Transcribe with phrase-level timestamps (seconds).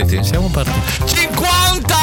[0.00, 0.24] partiti?
[0.24, 0.80] Siamo partiti.
[1.06, 1.98] 50!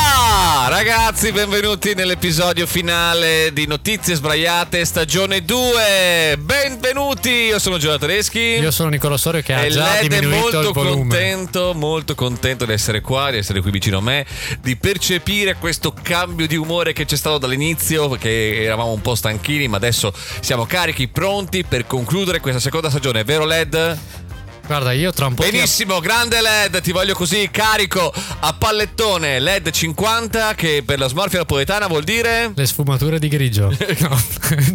[0.69, 6.37] Ragazzi, benvenuti nell'episodio finale di Notizie Sbraiate, stagione 2.
[6.37, 8.39] Benvenuti, io sono Giorgio Tedeschi.
[8.39, 10.95] Io sono Nicola Sorio che ha e già Led è diminuito molto il volume.
[10.95, 14.25] contento, molto contento di essere qua, di essere qui vicino a me,
[14.61, 19.67] di percepire questo cambio di umore che c'è stato dall'inizio, perché eravamo un po' stanchini,
[19.67, 24.25] ma adesso siamo carichi, pronti per concludere questa seconda stagione, vero Led?
[24.67, 29.39] Guarda, io tra un po' ti- Benissimo, grande LED, ti voglio così carico a pallettone
[29.39, 33.73] LED 50 che per la smorfia napoletana vuol dire le sfumature di grigio.
[33.99, 34.09] No,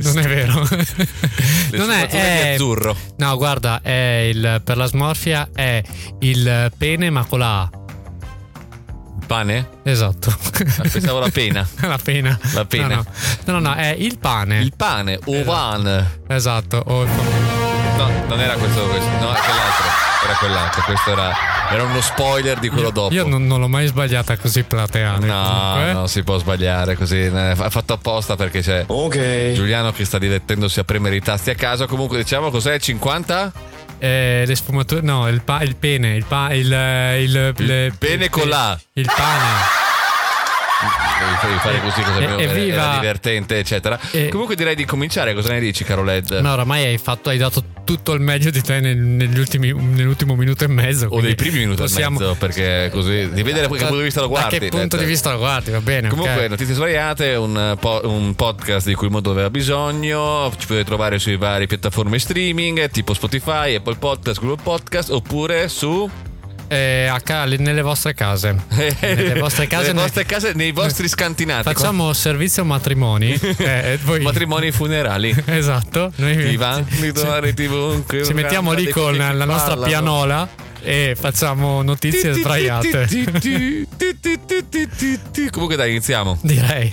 [0.02, 0.66] non è vero.
[0.70, 0.86] le
[1.78, 2.96] non è, sfumature di è- azzurro.
[3.18, 5.82] No, guarda, è il, per la smorfia è
[6.20, 7.70] il pene ma con la A.
[9.26, 9.68] Pane?
[9.84, 10.34] Esatto.
[10.78, 11.66] Ah, Pensavo la pena.
[11.80, 12.38] la pena.
[12.52, 12.96] La pena.
[12.96, 13.04] No,
[13.44, 14.58] no, no, no, è il pane.
[14.60, 16.20] Il pane, ovan.
[16.28, 16.82] Esatto.
[16.86, 17.71] o il-
[18.06, 19.08] No, non era questo, questo.
[19.10, 19.84] no, quell'altro.
[20.24, 20.82] Era quell'altro.
[20.82, 21.32] Questo era,
[21.70, 23.12] era uno spoiler di quello dopo.
[23.14, 25.26] Io non, non l'ho mai sbagliata così plateale.
[25.26, 25.92] No, comunque.
[25.92, 27.18] non si può sbagliare così.
[27.20, 29.52] eh, Ha fatto apposta perché c'è Ok.
[29.52, 31.86] Giuliano che sta divertendosi a premere i tasti a caso.
[31.86, 32.78] Comunque, diciamo cos'è?
[32.78, 33.52] 50?
[33.98, 38.48] Eh, le sfumature, no, il, pa- il pene, il, pa- il, il, Il pene con
[38.48, 38.78] la.
[38.94, 39.81] Il pane.
[41.42, 42.94] Devi fare così, cosa E- evviva.
[42.98, 43.98] divertente, eccetera.
[44.10, 45.34] E- Comunque direi di cominciare.
[45.34, 46.30] Cosa ne dici, caro Led?
[46.40, 50.34] No, oramai hai fatto, hai dato tutto il meglio di te nel- negli ultimi, nell'ultimo
[50.34, 51.06] minuto e mezzo.
[51.10, 54.02] O dei primi minuti possiamo- e mezzo, perché così di vedere da che punto di
[54.02, 54.58] vista lo guardi.
[54.58, 55.04] Da che punto Led.
[55.04, 56.08] di vista lo guardi, va bene.
[56.08, 56.50] Comunque, ok.
[56.50, 60.50] Notizie Svariate, un, po- un podcast di cui il mondo aveva bisogno.
[60.58, 66.10] Ci potete trovare sui vari piattaforme streaming, tipo Spotify, Apple Podcast, Google Podcast, oppure su.
[66.72, 68.56] Eh, a ca- nelle vostre case.
[68.68, 69.88] Nelle vostre case.
[69.88, 71.64] Nelle vostre case, nei vostri scantinati.
[71.64, 73.32] Facciamo servizio matrimoni.
[73.58, 75.34] eh, voi- matrimoni funerali.
[75.62, 76.10] Esatto.
[76.16, 78.24] Noi mi trovare TV.
[78.24, 80.48] ci mettiamo lì con la nostra pianola
[80.82, 83.06] e facciamo notizie sbraiate.
[85.50, 86.38] Comunque dai, iniziamo.
[86.40, 86.90] Direi.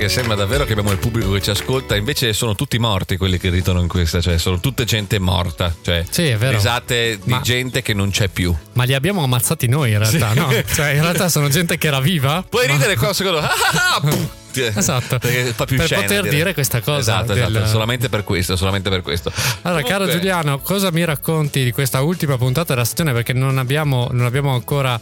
[0.00, 3.36] Perché sembra davvero che abbiamo il pubblico che ci ascolta, invece sono tutti morti quelli
[3.36, 6.56] che ridono in questa, cioè sono tutte gente morta, cioè Sì, è vero.
[6.56, 8.56] risate di Ma- gente che non c'è più.
[8.72, 10.48] Ma li abbiamo ammazzati noi in realtà, no?
[10.72, 12.42] Cioè, in realtà sono gente che era viva.
[12.48, 13.40] Puoi ma- ridere qua un secondo.
[13.44, 14.28] Ah, ah.
[14.74, 15.18] Esatto.
[15.18, 16.30] Per scena, poter direi.
[16.30, 19.30] dire questa cosa Esatto, del- esatto, solamente per questo, solamente per questo.
[19.62, 23.12] Allora, caro Comunque, Giuliano, cosa mi racconti di questa ultima puntata della stagione?
[23.12, 24.98] Perché non abbiamo, non abbiamo ancora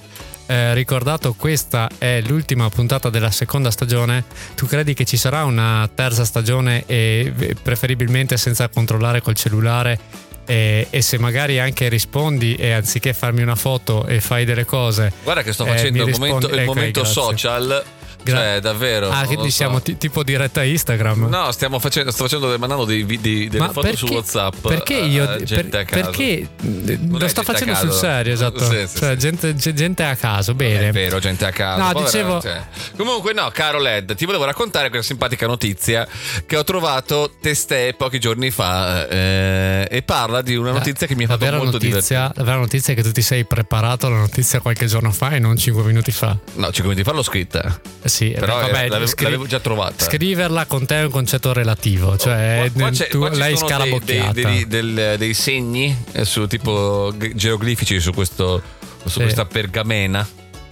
[0.48, 4.24] eh, ricordato, questa è l'ultima puntata della seconda stagione.
[4.54, 9.98] Tu credi che ci sarà una terza stagione e eh, preferibilmente senza controllare col cellulare?
[10.46, 15.12] E, e se magari anche rispondi e anziché farmi una foto e fai delle cose.
[15.22, 17.84] Guarda che sto eh, facendo mi il momento, rispondi- il ok, momento social.
[18.30, 19.10] Gra- cioè, davvero.
[19.10, 19.56] Ah, quindi so.
[19.56, 21.28] siamo ti- tipo diretta Instagram.
[21.28, 23.18] No, stiamo facendo, sto facendo mandando dei, di-
[23.48, 24.54] delle Ma foto perché, su WhatsApp.
[24.66, 25.26] Perché a- io.
[25.46, 25.84] per-.
[25.86, 28.58] Perché Non lo sto facendo sul serio, esatto.
[28.64, 29.18] Sì, sì, cioè, sì.
[29.18, 30.88] Gente, ge- gente a caso, bene.
[30.88, 31.82] È vero, gente a caso.
[31.82, 32.66] No, Povera dicevo- gente.
[32.96, 36.06] Comunque, no, caro Led, ti volevo raccontare questa simpatica notizia
[36.46, 39.06] che ho trovato testè pochi giorni fa.
[39.08, 42.32] eh, e parla di una notizia che mi ha fatto molto notizia, divertire.
[42.34, 45.38] La vera notizia è che tu ti sei preparato alla notizia qualche giorno fa e
[45.38, 46.36] non 5 minuti fa.
[46.54, 47.80] No, 5 minuti fa l'ho scritta.
[48.02, 50.04] Eh Sì, Però eh, vabbè, eh, l'avevo, scri- l'avevo già trovata.
[50.04, 54.32] Scriverla con te è un concetto relativo, cioè Qua- qua tu qua dei- scarabocchiata.
[54.32, 58.60] Dei, dei- del- dei segni eh, su tipo ge- geroglifici su, questo,
[59.04, 59.20] su Sì.
[59.20, 60.26] questa pergamena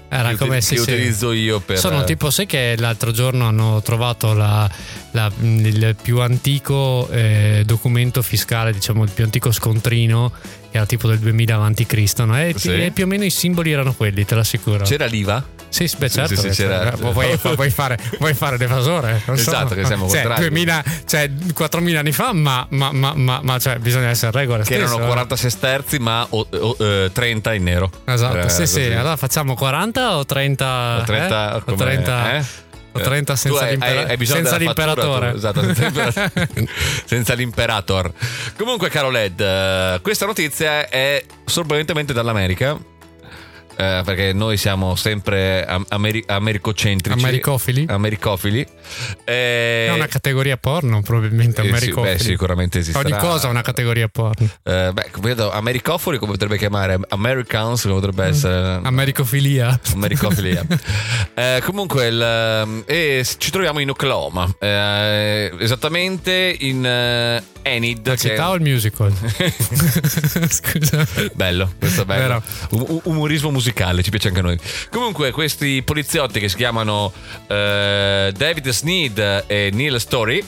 [0.09, 3.81] Era che, come se che utilizzo io per Sono tipo, sai che l'altro giorno hanno
[3.83, 4.69] trovato la-
[5.13, 10.33] la- il più antico eh, documento fiscale, diciamo il più antico scontrino,
[10.71, 12.37] che era tipo del 2000 avanti Cristo, no?
[12.41, 12.73] E, Sì.
[12.73, 14.85] e più o meno i simboli erano quelli, te l'assicuro.
[14.85, 16.35] c'era l'IVA Sì, sì, beh, Sì, certo.
[16.37, 17.13] sì, sì, beh, c'era- certo.
[17.13, 19.21] Vuoi, vuoi fare, vuoi fare l'evasore?
[19.27, 19.51] Non so.
[19.51, 20.49] Esatto, che siamo cioè, contrari.
[20.49, 24.65] 2000, cioè 4000 anni fa, ma, ma, ma, ma, ma, cioè, bisogna essere regole.
[24.65, 25.07] che erano stesso, eh.
[25.07, 28.81] 46 sterzi ma o- o- eh, 30 in nero Esatto, Era sì, sì.
[28.81, 28.93] così.
[28.95, 30.99] Allora facciamo 40 o 30?
[31.01, 31.61] O 30 eh?
[31.63, 32.45] come- 30, eh?
[32.93, 35.31] o 30 Tu senza, hai- l'impera- hai- senza l'imperatore.
[35.33, 36.31] tu, esatto, senza, l'impera-
[37.05, 38.13] senza l'imperator.
[38.57, 42.79] Comunque, caro Led, eh, questa notizia è sorprendentemente dall'America.
[43.77, 47.19] Eh, perché noi siamo sempre am- ameri- americocentrici.
[47.19, 47.85] Americofili?
[47.89, 48.67] Americofili.
[49.25, 51.61] Eh, È una categoria porno, probabilmente.
[51.61, 52.15] eh, sì, Americofili.
[52.17, 53.07] beh, sicuramente esisterà.
[53.17, 54.49] Ogni cosa è una categoria porno.
[54.63, 58.81] Eh, beh, vedo americofili come potrebbe chiamare, Americans come potrebbe essere.
[58.83, 59.79] Americofilia.
[59.93, 60.65] Americofilia.
[61.39, 62.85] Eh, comunque, il, ehm,
[63.39, 68.07] ci troviamo in Oklahoma, eh, esattamente in eh, Enid.
[68.07, 69.13] La che- città o il musical?
[70.49, 71.07] Scusa.
[71.35, 72.23] Bello, questo è bello.
[72.23, 72.43] Vero.
[72.71, 73.65] U- u- umorismo musicale,
[74.03, 74.59] ci piace anche a noi.
[74.91, 77.13] Comunque, questi poliziotti che si chiamano
[77.47, 80.43] eh, David Sneed e Neil Story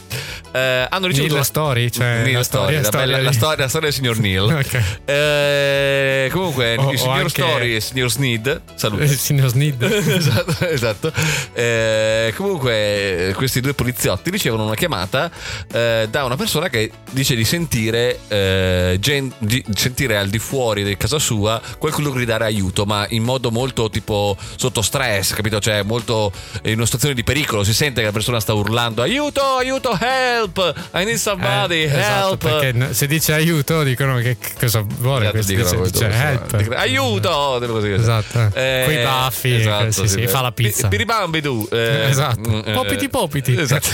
[0.52, 1.34] eh, hanno ricevuto.
[1.34, 3.96] Neil Story, cioè Neil la Story, storia- la, storia bella- la storia, la storia del
[3.96, 4.56] signor Neil.
[4.68, 4.82] Ok.
[5.04, 8.60] Eh, comunque, O- il signor Story e il signor Sneed.
[8.74, 9.04] Salute.
[9.04, 9.82] Il signor Sneed.
[9.82, 11.12] esatto, esatto.
[11.52, 15.30] Eh, comunque, questi due poliziotti ricevono una chiamata
[15.72, 20.84] eh, da una persona che dice di sentire, eh, gen- di sentire al di fuori
[20.84, 25.60] di casa sua qualcuno gridare aiuto, ma in modo molto tipo sotto stress, capito?
[25.60, 26.32] Cioè, molto
[26.64, 27.64] in una situazione di pericolo.
[27.64, 30.74] Si sente che la persona sta urlando: aiuto, aiuto, help!
[30.94, 32.38] I need somebody, Eh, esatto, help!
[32.42, 36.56] perché n- se dice aiuto dicono che cosa vuole Esatto, questo dicono dice, dice help
[36.56, 37.90] dicono, aiuto così.
[37.90, 38.50] Esatto.
[38.52, 40.88] Coi baffi, sì, sì, fa la pizza.
[40.88, 42.48] piribambi tu eh, Esatto.
[42.48, 43.56] mm, eh, Popiti, popiti.
[43.58, 43.88] esatto.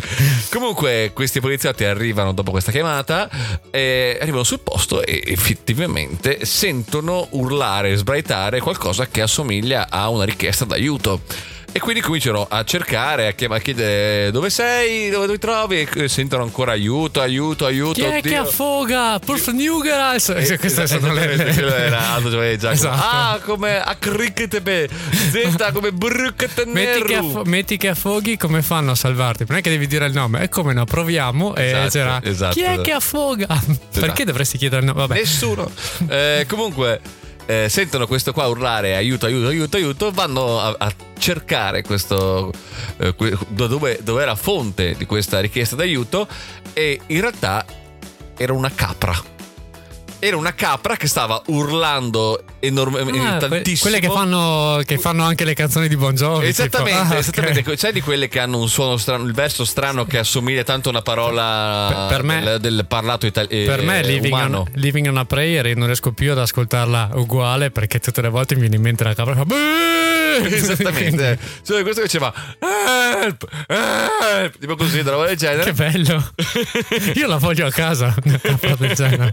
[0.50, 3.28] comunque questi poliziotti arrivano dopo questa chiamata
[3.70, 7.96] eh, arrivano sul posto e effettivamente sentono urlare e
[8.50, 11.20] sbraitare qualcosa che assomiglia a una richiesta d'aiuto
[11.72, 16.08] e quindi cominciano a cercare, a chiam- a chiedere dove sei, dove ti trovi, e
[16.08, 17.92] sentono ancora aiuto, aiuto, aiuto.
[17.92, 18.42] Chi è che oddio.
[18.42, 19.20] affoga?
[19.24, 20.30] Por Fnugeras!
[20.30, 22.72] Eh, Queste esatto, sono le, le- era Aldo Giovanni Giacomo.
[22.72, 23.00] Esatto.
[23.16, 28.96] Ah, come a cricketebe, Z come brucchete Metti che, metti che affoghi, come fanno a
[28.96, 29.44] salvarti?
[29.46, 32.54] Non è che devi dire il nome, è come no, proviamo e Esatto, c'era esatto,
[32.54, 32.80] chi è esatto.
[32.82, 33.62] che affoga?
[33.94, 35.06] Perché dovresti chiedere il nome?
[35.06, 35.14] Vabbè.
[35.20, 35.70] Nessuno.
[36.08, 37.00] Eh, comunque,
[37.46, 42.52] eh, sentono questo qua urlare aiuto, aiuto, aiuto, aiuto, vanno a, a cercare questo,
[42.98, 43.14] eh,
[43.48, 46.28] dove, dove era fonte di questa richiesta d'aiuto
[46.72, 47.64] e in realtà
[48.36, 49.39] era una capra.
[50.22, 53.90] Era una capra che stava urlando enormemente, Ah, que- tantissimo.
[53.90, 56.46] quelle che fanno, che fanno anche le canzoni di Jovi.
[56.46, 57.14] Esattamente, tipo.
[57.14, 57.62] Ah, esattamente.
[57.76, 60.92] C'è di quelle che hanno un suono strano, il verso strano che assomiglia tanto a
[60.92, 63.64] una parola Per- per me- del, del parlato italiano.
[63.64, 67.70] Per me Living on, Living on a Prayer io non riesco più ad ascoltarla uguale
[67.70, 69.42] perché tutte le volte mi viene in mente la capra!
[70.42, 71.38] Esattamente.
[71.64, 75.64] Cioè, questo che diceva help, help, tipo così, una roba del genere.
[75.64, 76.30] Che bello.
[77.14, 79.32] Io la voglio a casa, una capra del genere.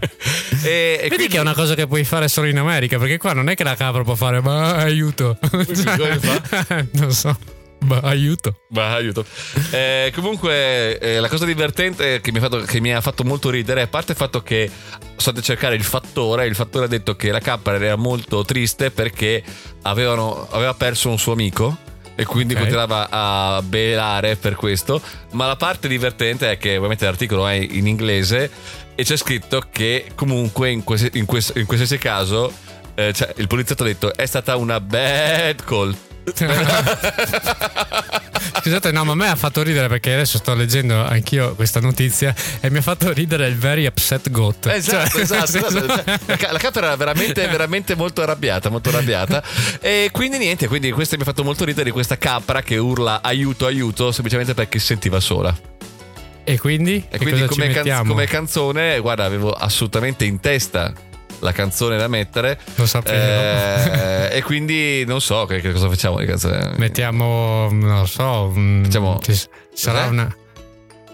[0.62, 3.16] E, e Vedi quindi- che è una cosa che puoi fare solo in America, perché
[3.18, 5.36] qua non è che la capra può fare ma aiuto.
[5.40, 6.86] fa?
[6.92, 7.36] non so.
[7.80, 8.56] Ma aiuto.
[8.70, 9.24] Ma aiuto.
[9.70, 13.50] Eh, comunque, eh, la cosa divertente che mi, ha fatto, che mi ha fatto molto
[13.50, 14.68] ridere, a parte il fatto che
[15.16, 18.90] stato a cercare il fattore, il fattore ha detto che la capra era molto triste
[18.90, 19.44] perché
[19.82, 21.76] avevano- aveva perso un suo amico.
[22.20, 22.60] E quindi Ok.
[22.62, 25.00] continuava a belare per questo.
[25.32, 28.50] Ma la parte divertente è che ovviamente l'articolo è in inglese
[28.96, 32.52] e c'è scritto che comunque in, qualsi- in quest- in qualsiasi caso
[32.96, 35.96] eh, cioè, il poliziotto ha detto è stata una bad call.
[38.60, 42.34] Scusate, no, ma a me ha fatto ridere perché adesso sto leggendo anch'io questa notizia
[42.60, 44.66] e mi ha fatto ridere il very upset goat.
[44.66, 46.02] Esatto, Cioè, esatto, esatto.
[46.26, 49.42] La, ca- la capra era veramente, veramente molto arrabbiata, molto arrabbiata.
[49.80, 53.20] E quindi niente, quindi questo mi ha fatto molto ridere di questa capra che urla
[53.22, 55.56] aiuto, aiuto, semplicemente perché si sentiva sola.
[56.44, 57.04] E quindi?
[57.10, 60.92] E quindi come, can- come canzone, guarda, avevo assolutamente in testa
[61.40, 62.58] la canzone da mettere.
[62.76, 63.16] Lo sapevo.
[63.16, 66.72] Eh, e quindi non so che, che cosa facciamo di canzone.
[66.76, 68.52] Mettiamo, non lo so,
[68.82, 69.34] Facciamo- ci
[69.72, 70.10] sarà Cos'è?
[70.10, 70.36] una...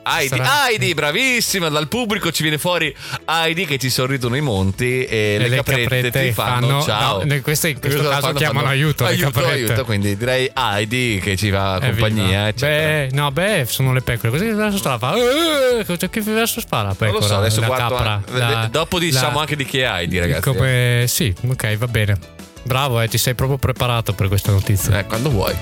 [0.07, 1.69] Heidi, sarà- Heidi, bravissima!
[1.71, 2.95] Dal pubblico ci viene fuori
[3.25, 7.25] Heidi che ci sorridono i monti e, E le, caprette, ti fanno, ciao.
[7.25, 8.39] no, in questo, in questo caso fanno?
[8.39, 9.53] chiamano Fanno aiuto, le Aiuto, caprette.
[9.65, 9.85] aiuto.
[9.85, 11.91] Quindi direi Heidi che ci fa Evviva.
[12.09, 12.53] compagnia.
[12.53, 14.31] Beh, no, beh, sono le pecore.
[14.31, 15.15] Così che verso sta fa?
[15.17, 17.11] Eh, cioè, che verso sta la pecora?
[17.11, 17.95] Non lo so, adesso guardo.
[17.95, 20.43] capra, eh, la- dopo diciamo la- anche di chi è Heidi, ragazzi.
[20.43, 22.19] Come, sì, ok, va bene.
[22.63, 24.99] Bravo, eh, ti sei proprio preparato per questa notizia.
[24.99, 25.55] Eh, quando vuoi.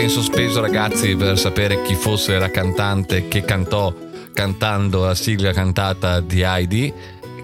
[0.00, 3.94] Eravate in sospeso, ragazzi, per sapere chi fosse la cantante che cantò
[4.32, 6.92] cantando la sigla cantata di Heidi.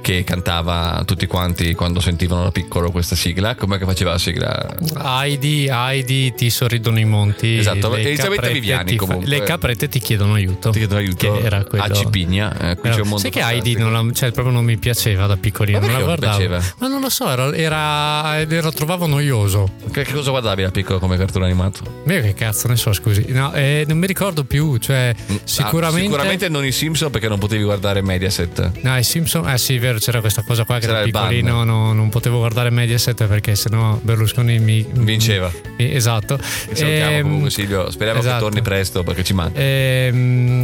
[0.06, 3.56] Che cantava tutti quanti quando sentivano da piccolo questa sigla.
[3.56, 4.64] Com'è che faceva la sigla?
[5.02, 7.58] Heidi, Heidi, ti sorridono i monti.
[7.58, 9.28] Esatto, le Elisabetta Viviani fa- comunque.
[9.28, 10.70] le caprette ti chiedono aiuto.
[10.70, 12.56] Ti chiedo aiuto Che era quello- a Cipigna.
[12.70, 15.26] Eh, qui c'è un mondo Sai che Heidi non la- cioè, proprio non mi piaceva
[15.26, 16.36] da piccolino, Ma non la guardavo.
[16.36, 16.62] piaceva?
[16.78, 19.72] Ma non lo so, era, era, lo trovavo noioso.
[19.90, 22.02] Che, che cosa guardavi da piccolo come cartone animato?
[22.04, 23.24] Ma io che cazzo ne so, scusi.
[23.30, 26.02] No, eh, non mi ricordo più, cioè Ah, sicuramente...
[26.04, 28.70] sicuramente non i Simpson perché non potevi guardare Mediaset.
[28.82, 31.64] No, i Simpson, eh sì, è vero, c'era questa cosa qua che C'era da piccolino
[31.64, 34.86] no- non potevo guardare Mediaset perché sennò Berlusconi mi...
[34.90, 35.50] Vinceva.
[35.78, 36.36] mi- esatto.
[36.36, 37.90] Che salutiamo Ehm, comunque Silvio.
[37.90, 38.34] Speriamo esatto.
[38.36, 39.58] che torni presto perché ci manca.
[39.60, 40.62] Ehm,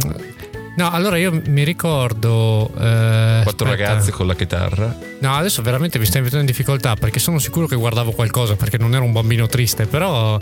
[0.75, 2.69] no, allora io mi ricordo.
[2.77, 3.69] eh, Quattro aspetta.
[3.89, 4.97] ragazzi con la chitarra.
[5.19, 8.77] No, adesso veramente mi stai mettendo in difficoltà perché sono sicuro che guardavo qualcosa perché
[8.77, 10.39] non ero un bambino triste, però.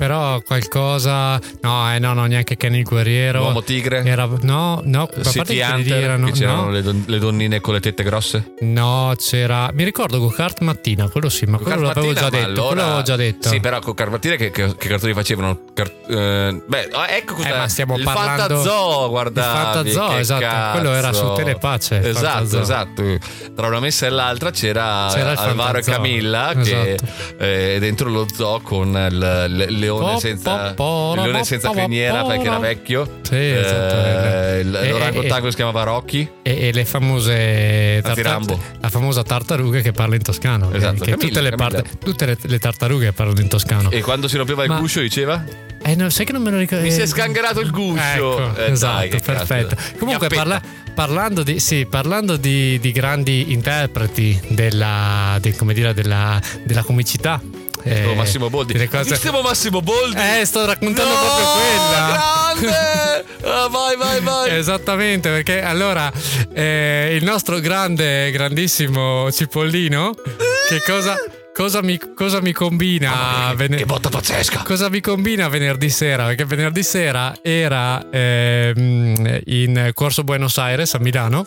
[0.00, 1.38] Però qualcosa.
[1.60, 3.40] No, eh, no, no, neanche Kenny il guerriero.
[3.40, 4.02] L'uomo tigre.
[4.02, 5.58] Era, no, no, a parte che
[6.00, 8.54] erano- che c'erano no, le, don- le donnine con le tette grosse.
[8.60, 9.68] no, c'era.
[9.74, 13.16] Mi ricordo Go Kart Mattina, quello sì, ma quello l'avevo già allora- Quello l'avevo già
[13.16, 13.48] detto.
[13.50, 15.60] Sì, però con Carmattina che, che, che cartoni facevano?
[15.74, 19.58] Car- eh, beh, oh, ecco cosa Eh, ma stiamo il parlando- Fantazoo, guardavi.
[19.58, 20.78] Il Fantazoo, che esatto, cazzo.
[20.80, 23.18] quello era su Telepace, Esatto, esatto.
[23.54, 25.82] Tra una messa e l'altra c'era, C'era Alvaro e.
[25.82, 27.12] Camilla che Esatto.
[27.44, 30.74] eh, dentro lo zoo con il, il leone senza, il
[31.22, 33.18] leone senza criniera perché era vecchio.
[33.22, 36.28] Sì, esatto, Eh, il- E- L'orangotango si chiamava Rocky.
[36.42, 38.60] E, e le famose Rambo.
[38.80, 40.68] la famosa tartaruga che parla in toscano.
[40.70, 43.90] che- Esatto, che Camilla, tutte, le, parte- tutte le, le tartarughe parlano in toscano.
[43.90, 45.44] E quando si rompeva il Ma- guscio diceva?
[45.82, 46.84] Eh, no, sai che non me lo ricordo.
[46.84, 48.02] Mi si eh, è sgangherato il guscio.
[48.42, 49.22] Ecco, Eh, dai, esatto, che cazzo.
[49.32, 49.76] perfetto.
[49.98, 50.34] Comunque, Chiappetta.
[50.60, 50.62] parla-
[50.94, 57.40] parlando, di, sì, parlando di, di grandi interpreti della, di- dire, della, della comicità.
[57.84, 58.72] Eh, Oh, Massimo Boldi.
[58.72, 60.16] delle cose- Vistiamo Massimo Boldi.
[60.40, 62.52] Eh, sto raccontando No, proprio quella.
[62.60, 63.24] Grande!
[63.42, 64.50] Ah, vai, vai, vai.
[64.58, 66.10] Esattamente, perché allora
[66.52, 70.14] eh, il nostro grande, grandissimo Cipollino,
[70.68, 71.16] che cosa,
[71.54, 73.52] cosa, mi, cosa mi combina?
[73.56, 74.62] vene- Che botta pazzesca.
[74.64, 76.26] Cosa mi combina venerdì sera?
[76.26, 81.46] Perché venerdì sera era ehm, in Corso Buenos Aires a Milano.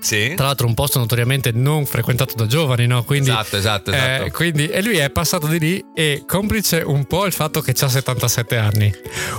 [0.00, 0.32] Sì.
[0.34, 3.04] Tra l'altro, un posto notoriamente non frequentato da giovani, no?
[3.04, 4.24] Quindi, Esatto, esatto, esatto.
[4.24, 7.74] eh, quindi- e lui è passato di lì e complice un po' il fatto che
[7.78, 8.92] ha 77 anni,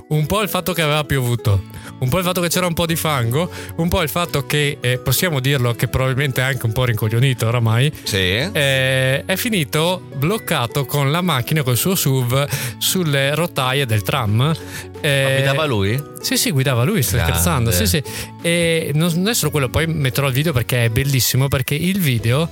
[0.09, 1.63] un po' il fatto che aveva piovuto,
[1.99, 4.77] un po' il fatto che c'era un po' di fango, un po' il fatto che,
[4.79, 8.17] eh, possiamo dirlo, che probabilmente è anche un po' rincoglionito oramai, Sì.
[8.17, 14.53] eh, è finito bloccato con la macchina, col suo SUV, sulle rotaie del tram.
[15.01, 16.10] Eh, Ma guidava lui?
[16.21, 17.33] Sì, sì, guidava lui, sto Grande.
[17.33, 17.71] scherzando.
[17.71, 18.03] Sì, sì.
[18.41, 21.47] E non non è solo quello, poi metterò il video perché è bellissimo.
[21.47, 22.49] Perché il video,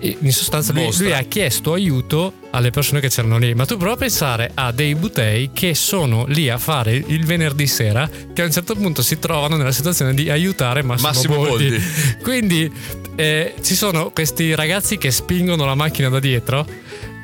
[0.00, 3.54] in sostanza, lui, lui ha chiesto aiuto alle persone che c'erano lì.
[3.54, 7.66] Ma tu prova a pensare a dei butei che sono lì a fare il venerdì
[7.66, 11.68] sera, che a un certo punto si trovano nella situazione di aiutare Massimo, Massimo Boldi.
[11.68, 11.84] Boldi.
[12.22, 12.72] Quindi
[13.16, 16.66] eh, ci sono questi ragazzi che spingono la macchina da dietro.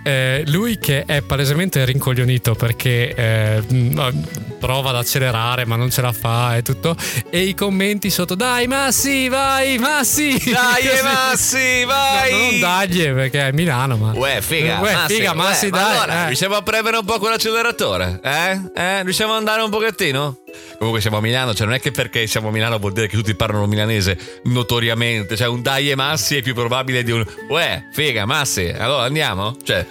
[0.09, 6.01] Eh, lui che è palesemente rincoglionito perché eh, mh, prova ad accelerare ma non ce
[6.01, 6.97] la fa e tutto
[7.29, 10.85] e i commenti sotto dai Massi vai Massi Dai.
[11.05, 12.33] Massi, No, vai!
[12.33, 15.97] non dagli perché è Milano ma Uè, figa, Uè, Massi, figa, uè, Massi, ma dai,
[15.99, 16.27] allora, eh.
[16.29, 18.21] riusciamo a premere un po' con l'acceleratore?
[18.23, 18.61] Eh?
[18.75, 19.03] Eh?
[19.03, 20.39] Riusciamo ad andare un pochettino?
[20.79, 23.17] Comunque siamo a Milano, cioè non è che perché siamo a Milano vuol dire che
[23.17, 27.89] tutti parlano milanese notoriamente, cioè un dai e Massi è più probabile di un uè,
[27.93, 29.57] figa, Massi, allora andiamo?
[29.63, 29.87] Cioè,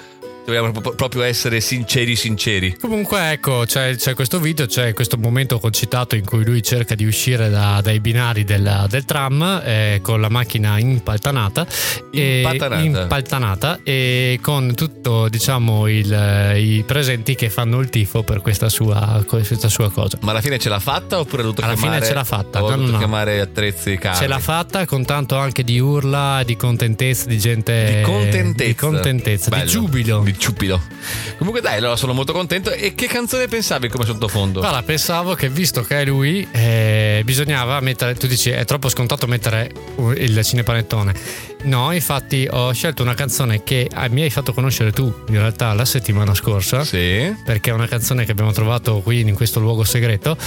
[0.48, 2.77] dobbiamo pro- proprio essere sinceri sinceri.
[2.80, 7.06] Comunque, ecco, c'è, c'è questo video, c'è questo momento concitato in cui lui cerca di
[7.06, 11.68] uscire da- dai binari del, del tram eh, con la macchina impaltanata.
[12.13, 12.82] e- Impaltanata.
[13.01, 19.22] impaltanata e con tutto, diciamo, il- i presenti che fanno il tifo per questa sua,
[19.27, 20.18] questa sua cosa.
[20.22, 22.60] Ma alla fine ce l'ha fatta oppure ha dovuto Alla chiamare fine ce l'ha fatta,
[22.60, 22.98] no, no, no.
[22.98, 24.16] chiamare attrezzi cari?
[24.16, 27.96] Ce l'ha fatta con tanto anche di urla, di contentezza, di gente.
[27.98, 28.63] Di contentezza.
[28.66, 30.22] Di, contentezza, di giubilo.
[30.24, 30.82] Di ciupido.
[31.38, 32.72] Comunque dai, allora sono molto contento.
[32.72, 34.60] E che canzone pensavi come sottofondo?
[34.60, 38.15] Guarda, pensavo che visto che è lui, eh, bisognava mettere.
[38.15, 39.72] Tu dici è troppo scontato mettere
[40.15, 41.13] il cinepanettone.
[41.68, 45.74] No, infatti ho scelto una canzone che ah, mi hai fatto conoscere tu in realtà
[45.74, 46.84] la settimana scorsa.
[46.86, 47.36] Sì.
[47.44, 50.38] Perché è una canzone che abbiamo trovato qui in questo luogo segreto.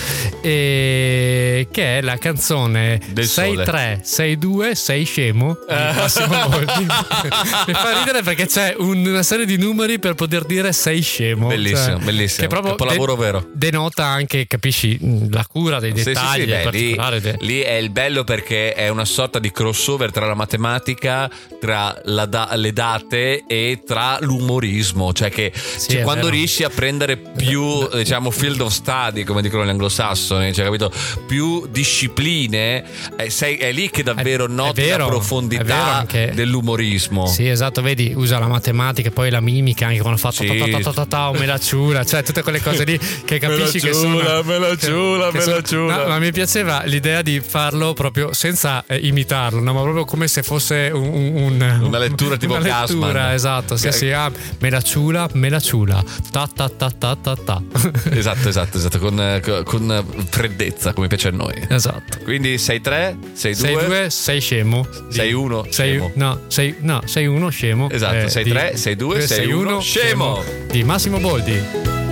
[0.40, 3.64] E che è la canzone Del sole.
[3.64, 6.86] 6362 Sei scemo di Massimo Boldi.
[7.66, 11.48] Mi fa ridere perché c'è un- una serie di numeri per poter dire sei scemo.
[11.48, 12.40] Bellissimo, Cioè, bellissimo.
[12.42, 13.46] Che proprio Capolavoro de- vero.
[13.52, 17.72] denota anche, capisci, la cura dei Sì, sì, dettagli sì, beh, lì, de- lì è
[17.74, 22.48] il bello perché è una sorta di crossover tra la matematica mimica tra la da-
[22.54, 26.36] le date e tra l'umorismo, cioè che Sì, cioè, quando vero.
[26.36, 30.90] riesci a prendere più, diciamo, field of study, come dicono gli anglosassoni, cioè, capito?
[31.26, 32.82] Più discipline,
[33.16, 36.32] eh, sei- è lì che davvero È- è noti vero, la è vero profondità anche-
[36.34, 37.26] dell'umorismo.
[37.26, 40.46] Sì, esatto, vedi, usa la matematica e poi la mimica anche quando fa Sì.
[40.48, 44.58] o me la ciula, cioè tutte quelle cose lì che capisci che sono ciula, me
[44.58, 45.96] la che- ciula, che me sono- la ciula.
[45.96, 50.26] No, ma mi piaceva l'idea di farlo proprio senza eh, imitarlo, no, ma proprio come
[50.28, 53.32] se fosse un, un- un- Una lettura tipo una lettura, Gassman.
[53.34, 53.94] esatto, sì, Ok.
[53.94, 54.30] sì, ah,
[54.60, 57.62] me la ciula, me la ciula, ta ta ta ta ta ta.
[58.10, 61.54] Esatto, esatto, esatto, con, co- con freddezza, come piace a noi.
[61.68, 62.18] esatto.
[62.24, 64.86] Quindi 6-3, 6-2, Sei due, sei scemo.
[65.08, 66.10] Sei uno, sei, scemo.
[66.14, 67.88] No, sei, no, sei uno scemo.
[67.90, 70.42] Esatto, sei di- tre, sei due, sei uno, scemo.
[70.70, 72.08] Di Massimo Boldi.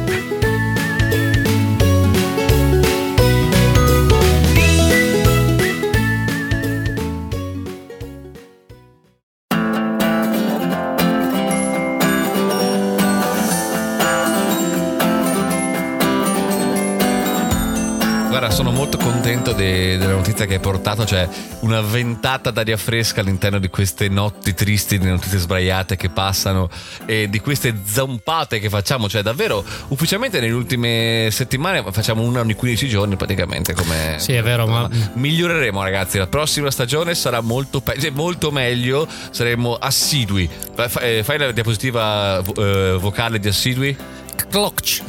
[18.89, 21.29] Molto contento de- della notizia che hai portato, cioè
[21.61, 26.71] una ventata d'aria fresca all'interno di queste notti tristi, di notizie sbraiate che passano
[27.05, 32.55] e di queste zampate che facciamo, cioè davvero ufficialmente nelle ultime settimane facciamo una ogni
[32.55, 34.15] 15 giorni praticamente come...
[34.17, 39.07] Sì, è vero, ma Miglioreremo ragazzi, la prossima stagione sarà molto, pe- cioè, molto meglio,
[39.31, 40.49] saremo assidui.
[41.01, 43.97] Eh, Fai la diapositiva eh, vocale di assidui?
[44.51, 45.03] Cloc.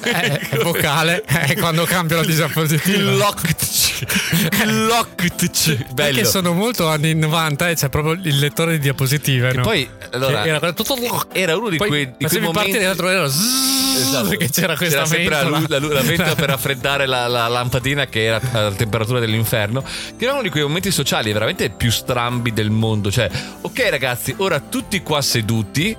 [0.00, 3.12] è, è vocale è quando cambio la disapositiva.
[3.12, 4.56] Glockc.
[4.64, 5.92] Glockc.
[5.92, 5.94] Bello.
[5.94, 9.52] Perché sono molto anni 90 e c'è proprio il lettore di diapositive.
[9.52, 9.62] no?
[9.62, 10.96] poi, allora, era tutto
[11.32, 14.28] era uno di Poi quei, di quei momenti partire l'altro era zzzz, Esatto.
[14.28, 15.66] perché c'era questa sempre la, ventola.
[15.68, 19.82] la lu- la ventola per raffreddare la, la lampadina che era a temperatura dell'inferno
[20.16, 23.28] che era uno di quei momenti sociali veramente più strambi del mondo cioè
[23.60, 25.96] ok ragazzi ora tutti qua seduti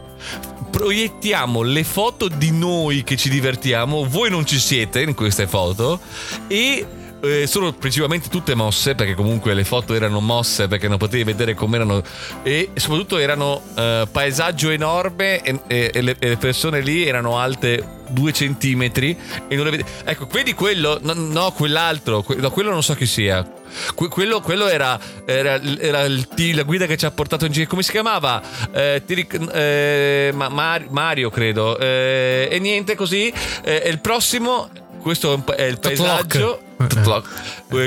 [0.72, 4.06] proiettiamo le foto di noi che ci divertiamo.
[4.06, 6.00] Voi non ci siete in queste foto.
[6.48, 6.86] E
[7.22, 11.54] eh, sono principalmente tutte mosse perché comunque le foto erano mosse perché non potevi vedere
[11.54, 12.02] com'erano.
[12.44, 17.38] E soprattutto erano eh, paesaggio enorme e, e- e le, e le persone lì erano
[17.38, 19.16] alte due centimetri
[19.48, 20.98] e non le vedi ecco vedi quello?
[21.02, 23.48] No, no, quell'altro que- no, quello non so chi sia
[23.96, 27.68] Que- quello, quello era, era, era il la guida che ci ha portato in giro.
[27.70, 28.42] Come si chiamava?
[28.72, 31.78] Eh, ric- eh, Ma- Mar- Mario credo.
[31.78, 33.32] Eh, e niente così.
[33.64, 34.70] Eh, e il prossimo
[35.02, 36.62] questo è è il paesaggio.
[36.80, 37.30] Eh, Totlock.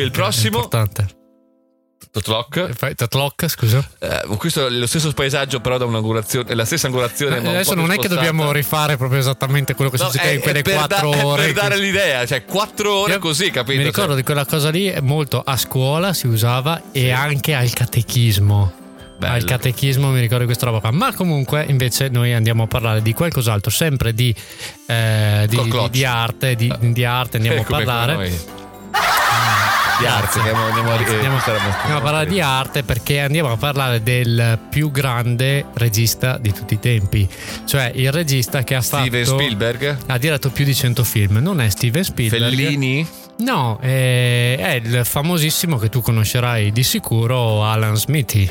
[0.00, 1.06] il prossimo Importante.
[2.10, 3.86] Totlock Fai Tatlock, scusa.
[3.98, 7.90] eh, questo è lo stesso paesaggio però da un'angolazione la stessa angolazione Eh, Adesso non
[7.92, 11.26] è che dobbiamo rifare proprio esattamente quello che No, succede è- in quelle quattro da-
[11.26, 11.44] ore.
[11.44, 14.70] per dare l'idea cioè quattro ore Io così capito Mi ricordo Cioè, di quella cosa
[14.70, 18.72] lì molto a scuola si usava e anche al catechismo.
[19.18, 19.34] Bello.
[19.34, 20.90] Al catechismo mi ricordo questa roba qua.
[20.90, 24.34] Ma comunque invece noi andiamo a parlare di qualcos'altro, sempre di,
[24.86, 28.30] eh, di, di- di arte, di, di arte andiamo eh, a parlare.
[30.02, 33.56] Di arte andiamo, andiamo a, Andiamo, molto- andiamo a parlare di arte perché andiamo a
[33.56, 37.28] parlare del più grande regista di tutti i tempi,
[37.66, 41.36] cioè il regista che ha Steven fatto Spielberg ha diretto più di 100 film.
[41.36, 42.42] Non è Steven Spielberg.
[42.54, 43.06] Fellini
[43.38, 48.48] No, è, è il famosissimo che tu conoscerai di sicuro, Alan Smithy.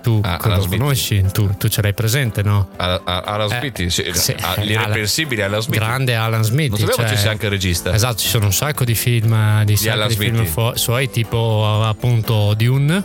[0.00, 2.68] Tu Ah, lo conosci, tu, tu ce l'hai presente, no?
[2.76, 6.68] Alan Eh, Smith sì, sì, eh, l'irreprensibile Alan Smith Grande Alan Smithy.
[6.68, 9.64] non sapevo cioè- ci sia anche il regista Esatto, ci sono un sacco di film
[9.64, 10.50] di, sacco Alan di film Smithy.
[10.50, 13.02] fu- suoi, tipo appunto Dune,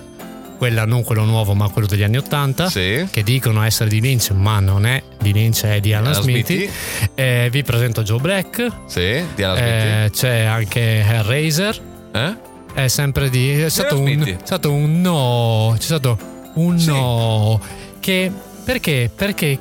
[0.59, 2.69] quella non quello nuovo, ma quello degli anni Ottanta.
[2.69, 6.21] sì Che dicono essere di Lynch, ma non è di Lynch, è di Alan, Alan
[6.21, 6.69] Smithy.
[7.15, 8.67] Eh, vi presento Joe Black.
[8.85, 11.81] sì di Alan Smith eh, c'è anche Hellraiser.
[12.13, 12.51] eh?
[12.75, 13.61] È sempre di.
[13.61, 15.73] È stato, un, è stato un no.
[15.77, 16.17] C'è stato
[16.55, 16.87] un Sì.
[16.87, 17.61] no.
[17.99, 18.31] Che.
[18.63, 19.11] Perché?
[19.13, 19.59] Perché.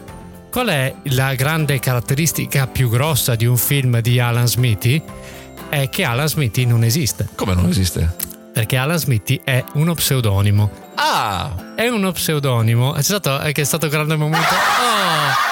[0.50, 5.02] Qual è la grande caratteristica più grossa di un film di Alan Smithy?
[5.70, 7.28] È che Alan Smithy non esiste.
[7.34, 8.14] come non esiste
[8.52, 10.70] Perché Alan Smithy è uno pseudonimo.
[10.96, 12.92] ah È uno pseudonimo.
[12.92, 14.48] C'è stato, è che è stato un grande momento.
[14.82, 15.51] Oh!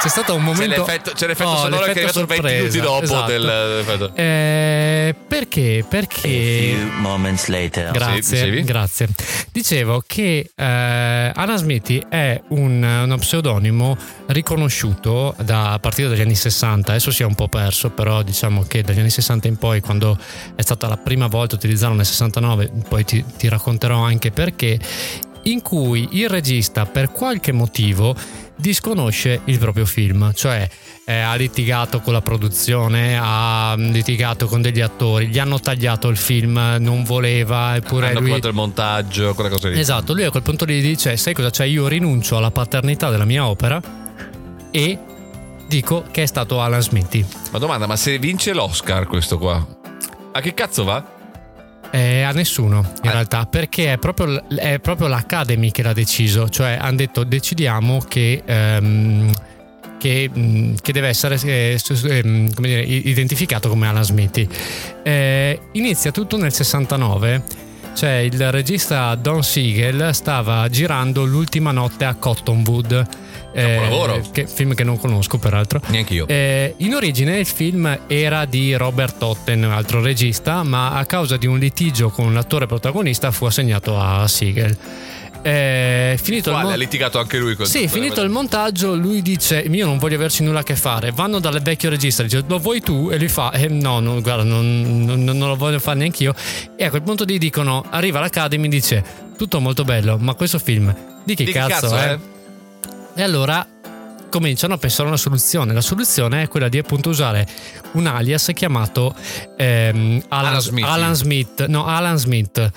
[0.00, 0.84] C'è stato un c'è momento.
[0.84, 3.30] l'effetto, c'è l'effetto Oh, sonoro che è l'effetto arrivato 20 minuti sorpresa, dopo esatto.
[3.30, 4.12] del.
[4.14, 5.78] Eh, perché?
[5.82, 6.28] A Perché.
[6.28, 7.90] few moments later.
[7.90, 8.62] Grazie, dicevi?
[8.62, 9.08] grazie.
[9.52, 16.34] Dicevo che eh, Anna Smithy è un, uno pseudonimo riconosciuto da, a partire dagli anni
[16.34, 19.80] 60, adesso si è un po' perso, però diciamo che dagli anni 60 in poi,
[19.80, 20.18] quando
[20.54, 24.78] è stata la prima volta utilizzarlo nel 69, poi ti, ti racconterò anche perché,
[25.44, 28.14] in cui il regista per qualche motivo
[28.56, 30.68] disconosce il proprio film, cioè
[31.04, 36.16] eh, ha litigato con la produzione, ha litigato con degli attori, gli hanno tagliato il
[36.16, 38.30] film, non voleva, eppure Hanno lui...
[38.30, 39.78] fatto il montaggio, quella cosa lì.
[39.78, 41.64] Esatto, lui a quel punto lì dice, sai cosa c'è?
[41.64, 43.80] Io rinuncio alla paternità della mia opera
[44.70, 44.98] e
[45.66, 47.24] dico che è stato Alan Smithy.
[47.50, 49.66] Ma domanda, ma se vince l'Oscar questo qua,
[50.32, 51.13] a che cazzo va?
[51.96, 53.12] Eh, a nessuno in Eh.
[53.12, 58.42] realtà, perché è proprio, è proprio l'Academy che l'ha deciso, cioè hanno detto decidiamo che,
[58.44, 59.32] ehm,
[60.00, 61.78] che, mh, che deve essere eh,
[62.08, 64.48] ehm, come dire, identificato come Alan Smithy.
[65.04, 67.44] Eh, inizia tutto nel 69,
[67.94, 73.06] cioè il regista Don Siegel stava girando l'ultima notte a Cottonwood.
[73.54, 74.22] Eh, Capolavoro.
[74.32, 75.80] che, film che non conosco peraltro.
[75.86, 76.26] Neanche io.
[76.28, 81.36] Eh, in origine il film era di Robert Totten, un altro regista, ma a causa
[81.36, 84.76] di un litigio con l'attore protagonista fu assegnato a Siegel.
[85.46, 86.68] Eh, finito il Quale?
[86.68, 90.14] mo- ha litigato anche lui con sì, finito il montaggio, lui dice: Io non voglio
[90.16, 91.10] averci nulla a che fare.
[91.10, 93.10] Vanno dal vecchio regista, dice: Lo vuoi tu?
[93.12, 96.34] E lui fa: eh, No, no, guarda, non, non- non lo voglio fare neanche io.
[96.76, 99.04] E a quel punto lì dicono: Arriva l'Academy dice:
[99.36, 102.08] Tutto molto bello, ma questo film di che Di cazzo, cazzo è?
[102.08, 102.18] è?
[103.16, 103.66] E allora
[104.28, 105.72] cominciano a pensare a una soluzione.
[105.72, 107.46] La soluzione è quella di appunto usare
[107.92, 109.14] un alias chiamato
[109.56, 110.84] ehm, Alan, Alan Smith.
[110.84, 111.66] Alan Smith.
[111.66, 112.70] No, Alan Smith.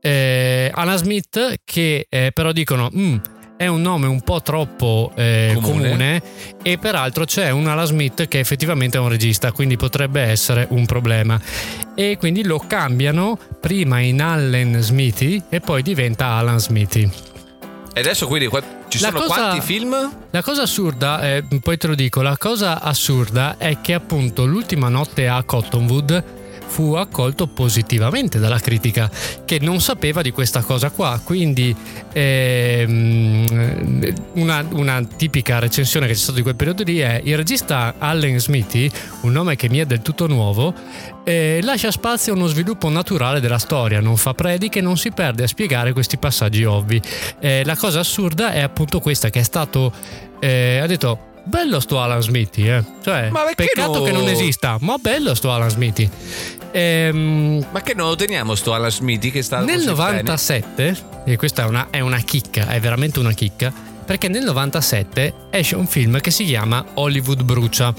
[0.00, 2.90] Eh, Alan Smith che eh, però dicono...
[2.94, 3.16] "Mm,
[3.58, 5.88] è un nome un po' troppo eh, Comune.
[5.88, 6.22] comune.
[6.62, 10.86] e peraltro c'è un Alan Smith che effettivamente è un regista, quindi potrebbe essere un
[10.86, 11.40] problema.
[11.96, 17.10] E quindi lo cambiano prima in Allen Smithy e poi diventa Alan Smithy.
[17.94, 18.48] E adesso quindi
[18.88, 20.12] ci La sono cosa- quanti film?
[20.30, 24.88] La cosa assurda, eh, poi te lo dico, la cosa assurda è che appunto l'ultima
[24.88, 26.24] notte a Cottonwood
[26.68, 29.10] fu accolto positivamente dalla critica
[29.44, 31.20] che non sapeva di questa cosa qua.
[31.22, 31.74] Quindi
[32.12, 37.94] ehm, una, una tipica recensione che c'è stata di quel periodo lì è il regista
[37.98, 38.90] Allen Smithy
[39.22, 40.72] un nome che mi è del tutto nuovo
[41.24, 45.42] eh, lascia spazio a uno sviluppo naturale della storia non fa prediche non si perde
[45.42, 47.00] a spiegare questi passaggi ovvi.
[47.40, 49.92] Eh, la cosa assurda è appunto questa che è stato
[50.40, 52.84] eh, ha detto bello sto Alan Smithy eh.
[53.02, 54.04] cioè peccato no?
[54.04, 56.10] che non esista ma bello sto Alan Smithy
[56.70, 61.36] Ehm, Ma che non lo teniamo sto Alan Smithy che sta nel così 97 e
[61.36, 63.72] questa è una, è una chicca è veramente una chicca
[64.04, 67.94] perché nel 97 esce un film che si chiama Hollywood brucia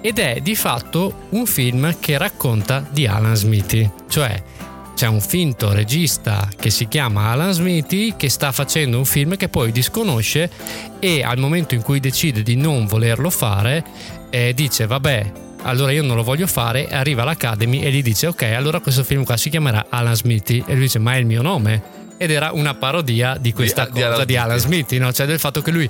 [0.00, 4.40] ed è di fatto un film che racconta di Alan Smithy cioè
[4.96, 9.50] c'è un finto regista che si chiama Alan Smithy che sta facendo un film che
[9.50, 10.50] poi disconosce
[10.98, 13.84] e al momento in cui decide di non volerlo fare
[14.30, 15.32] eh, dice vabbè
[15.64, 16.86] allora io non lo voglio fare.
[16.86, 20.62] Arriva all'Academy e gli dice ok allora questo film qua si chiamerà Alan Smithy.
[20.64, 24.00] E lui dice ma è il mio nome ed era una parodia di questa Di-
[24.00, 24.58] cosa di Alan.
[24.58, 25.12] Smithy no?
[25.12, 25.88] cioè del fatto che lui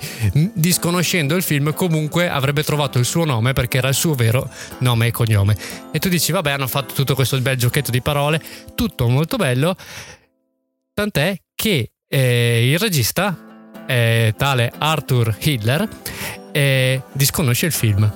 [0.53, 5.07] disconoscendo il film comunque avrebbe trovato il suo nome perché era il suo vero nome
[5.07, 5.55] e cognome
[5.91, 8.41] e tu dici vabbè hanno fatto tutto questo bel giochetto di parole
[8.75, 9.75] tutto molto bello
[10.93, 13.35] tant'è che eh, il regista
[13.87, 15.87] eh, tale Arthur Hiller
[16.51, 18.11] eh, disconosce il film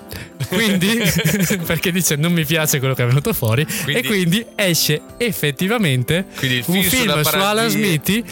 [0.47, 0.99] quindi
[1.65, 6.25] perché dice non mi piace quello che è venuto fuori e Quindi- quindi esce effettivamente
[6.37, 8.23] Quindi il un film film su Alan Smithy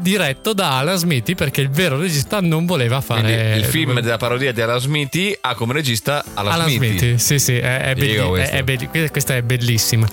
[0.00, 4.16] diretto da Alan Smithy perché il vero regista non voleva Quindi fare il film della
[4.16, 6.98] parodia di Alan Smithy ha come regista Alan, Alan Smithy.
[6.98, 8.54] Smithy sì sì è, è belli- Figo questo.
[8.54, 10.06] è- è belli- questa è bellissima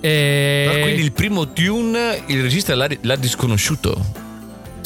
[0.00, 0.78] e...
[0.82, 4.26] Quindi il primo tune il regista l'ha, l'ha disconosciuto.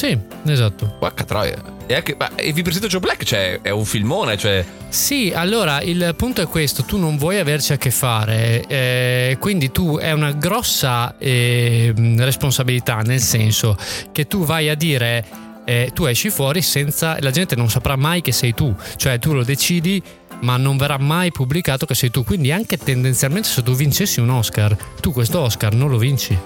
[0.03, 1.55] Sì esatto Porca troia.
[1.85, 5.81] E anche, ma e vi presento Joe Black, cioè è un filmone, cioè Sì, allora
[5.81, 10.11] il punto è questo, tu non vuoi averci a che fare, eh, quindi tu è
[10.11, 13.77] una grossa eh, responsabilità, nel senso
[14.11, 15.25] che tu vai a dire,
[15.65, 19.33] eh, tu esci fuori senza, la gente non saprà mai che sei tu, cioè tu
[19.33, 20.01] lo decidi
[20.41, 24.29] ma non verrà mai pubblicato che sei tu, quindi anche tendenzialmente se tu vincessi un
[24.29, 26.37] Oscar, tu questo Oscar non lo vinci.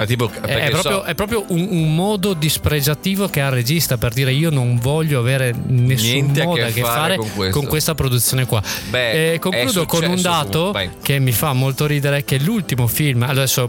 [0.00, 3.52] Ma tipo È, è proprio, so- è proprio un, un modo dispregiativo che ha il
[3.52, 7.16] regista per dire io non voglio avere nessun Niente modo che a che fare fare
[7.16, 7.60] con questo.
[7.66, 8.62] questa produzione qua.
[8.88, 13.22] Beh, Eh, concludo è con un dato che mi fa molto ridere che l'ultimo film
[13.22, 13.68] adesso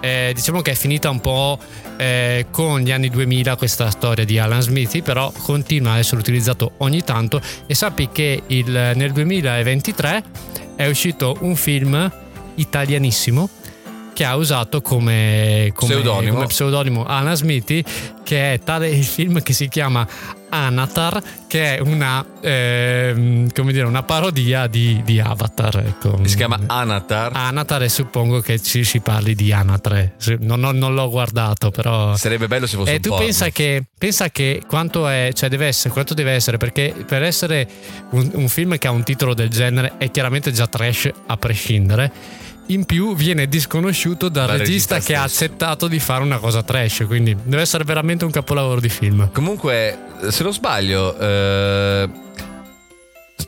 [0.00, 1.58] eh, diciamo che è finita un po'
[1.96, 6.74] eh, con gli anni 2000 questa storia di Alan Smithy però continua a essere utilizzato
[6.78, 10.22] ogni tanto e sappi che il- nel 2023
[10.76, 12.08] è uscito un film
[12.54, 13.48] italianissimo
[14.18, 16.32] che ha usato come, come Pseudonimo.
[16.32, 17.84] come pseudonimo Alan Smithy
[18.24, 20.04] che è tale il film che si chiama
[20.50, 25.84] Anatar, che è una, come dire, una parodia di, di Avatar.
[25.86, 26.18] Ecco.
[26.24, 27.30] Si chiama Anatar.
[27.34, 30.16] Anatar e suppongo che ci si parli di Anatre.
[30.40, 32.16] Non, non, non l'ho guardato, però...
[32.16, 33.24] Sarebbe bello se fosse E un tu porno.
[33.24, 37.66] pensa che, pensa che quanto, è, cioè deve essere, quanto deve essere, perché per essere
[38.10, 42.46] un, un film che ha un titolo del genere è chiaramente già trash a prescindere.
[42.70, 45.44] In più viene disconosciuto dal regista, regista che ha stesso.
[45.44, 49.30] accettato di fare una cosa trash, quindi deve essere veramente un capolavoro di film.
[49.32, 49.96] Comunque,
[50.28, 52.08] se non sbaglio, eh,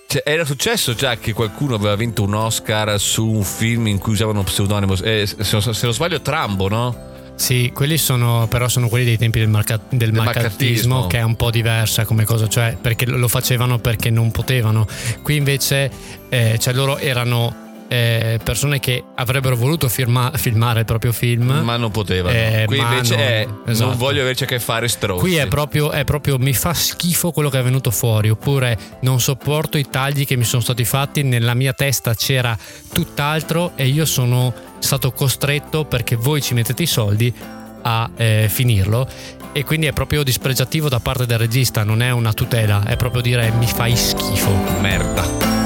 [0.06, 4.12] cioè, era successo già che qualcuno aveva vinto un Oscar su un film in cui
[4.14, 4.94] usavano pseudonimo.
[5.02, 7.08] Eh, se, non- se non sbaglio, Trambo, no?
[7.34, 11.06] Sì, quelli sono però sono quelli dei tempi del, marca- del maccartismo.
[11.06, 14.86] che è un po' diversa come cosa, cioè perché lo facevano perché non potevano.
[15.22, 15.90] Qui invece
[16.28, 21.60] eh, cioè loro erano eh, persone che avrebbero voluto firma- filmare il proprio film.
[21.64, 22.32] Ma non potevano.
[22.36, 23.88] Eh, Qui invece non- è esatto.
[23.88, 25.20] non voglio averci a che fare stronzi.
[25.20, 29.20] Qui è proprio, è proprio mi fa schifo quello che è venuto fuori, oppure non
[29.20, 32.56] sopporto i tagli che mi sono stati fatti, nella mia testa c'era
[32.92, 37.34] tutt'altro e io sono stato costretto perché voi ci mettete i soldi
[37.82, 39.08] a eh, finirlo.
[39.52, 43.20] E quindi è proprio dispregiativo da parte del regista, non è una tutela, è proprio
[43.20, 44.52] dire mi fai schifo.
[44.80, 45.59] merda.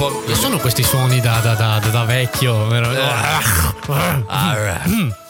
[0.00, 0.22] Po'.
[0.26, 2.66] Che sono questi suoni da, da- da- da vecchio?
[2.68, 2.90] vero?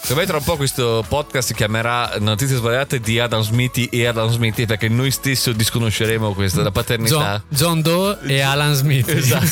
[0.00, 4.06] Secondo me tra un po' questo podcast si chiamerà Notizie sbagliate di Adam Smithy e
[4.06, 7.42] Adam Smithy perché noi stessi disconosceremo questa la paternità.
[7.48, 9.08] John, John Doe e Alan Smith.
[9.08, 9.48] Esatto.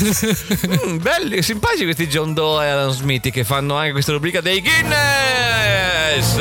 [0.86, 4.62] Mm, belli, simpatici questi John Doe e Alan Smithy che fanno anche questa rubrica dei
[4.62, 6.36] Guinness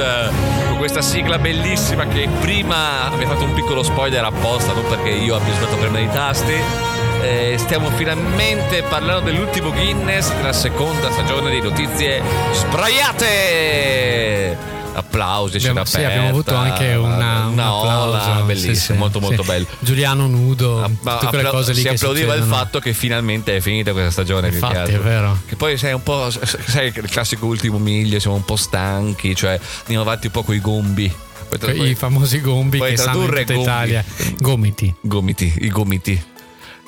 [0.68, 5.36] con questa sigla bellissima che prima abbiamo fatto un piccolo spoiler apposta non perché io
[5.36, 11.50] abbia sbagliato a premere i tasti Eh, stiamo finalmente parlando dell'ultimo Guinness della seconda stagione
[11.50, 12.22] di notizie
[12.54, 14.56] sbraiate
[14.94, 19.44] applausi Abbiamo, sì, abbiamo avuto anche una, un una ola bellissima Sì, sì, molto molto
[19.44, 22.56] bello Giuliano nudo, ma tutte quelle cose lì si applaudiva il succedono.
[22.64, 25.40] fatto che finalmente è finita questa stagione Infatti, è vero.
[25.48, 29.60] che poi sei un po' sai il classico ultimo miglio siamo un po' stanchi cioè
[29.82, 31.12] andiamo avanti un po' con i gombi
[31.60, 33.62] Poi I famosi gombi che sanno in tutta gombi.
[33.62, 34.04] Italia.
[34.38, 34.94] Gomiti.
[35.02, 36.24] gomiti i gomiti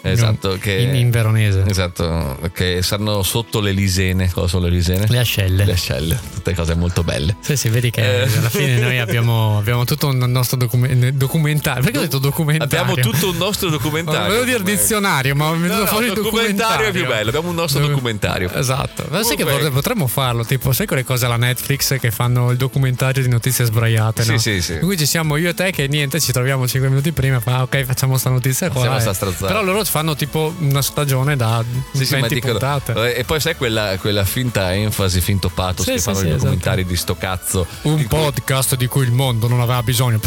[0.01, 1.63] esatto che In, in veronese.
[1.67, 5.05] esatto che stanno sotto le lisene cosa sono le lisene?
[5.07, 5.65] Le ascelle.
[5.65, 8.37] le ascelle tutte cose molto belle Sì, sì, vedi che Eh.
[8.37, 11.83] alla fine noi abbiamo, abbiamo tutto un nostro docume- documentario.
[11.83, 12.79] Perché ho detto documentario?
[12.79, 14.25] Abbiamo tutto un nostro documentario.
[14.27, 17.55] Volevo dire dizionario, ma venuto No, no, fuori il documentario è più bello, abbiamo un
[17.55, 18.51] nostro Docu- documentario.
[18.53, 19.05] Esatto.
[19.09, 23.21] Ma sai che potremmo farlo, tipo, sai quelle cose alla Netflix che fanno il documentario
[23.23, 24.37] di notizie sbraiate, Sì, no?
[24.37, 24.73] sì, sì.
[24.73, 27.57] In cui ci siamo io e te che niente, ci troviamo 5 minuti prima fa
[27.57, 28.81] "Ah, ok, facciamo sta notizia qua.
[28.81, 29.47] Facciamo eh." sta stronzata.
[29.47, 32.93] Però loro fanno tipo una stagione da Sì, sì, ma 20 dicono- puntate.
[33.15, 36.23] eh, E poi sai quella, quella finta enfasi, finto pathos Sì, che sì, fanno sì,
[36.23, 36.43] i esatto.
[36.43, 37.65] documentari di sto cazzo.
[37.83, 40.19] Un in cui- podcast di cui il mondo non aveva bisogno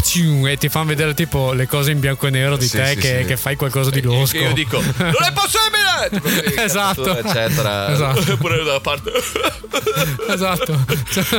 [0.47, 2.95] e ti fanno vedere tipo le cose in bianco e nero di Sì, te sì,
[2.97, 3.25] che, sì.
[3.25, 4.37] che fai qualcosa di losco.
[4.37, 5.81] e Io dico, non è possibile!
[6.13, 7.17] Tipo Esatto.
[7.17, 7.91] Eccetera.
[7.93, 8.35] Esatto.
[8.37, 9.11] Pure da parte.
[10.29, 10.77] esatto.